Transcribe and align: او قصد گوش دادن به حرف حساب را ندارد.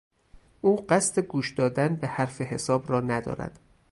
او 0.61 0.85
قصد 0.89 1.19
گوش 1.19 1.51
دادن 1.53 1.95
به 1.95 2.07
حرف 2.07 2.41
حساب 2.41 2.91
را 2.91 3.01
ندارد. 3.01 3.59